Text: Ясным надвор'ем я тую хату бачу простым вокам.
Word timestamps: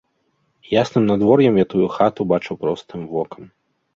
Ясным 0.81 1.03
надвор'ем 1.09 1.59
я 1.61 1.65
тую 1.75 1.87
хату 1.97 2.21
бачу 2.31 2.53
простым 2.63 3.01
вокам. 3.15 3.43